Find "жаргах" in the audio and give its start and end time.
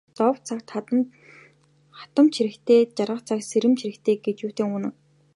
2.97-3.21